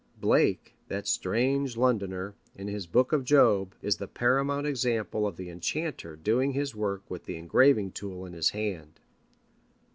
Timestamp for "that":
0.87-1.07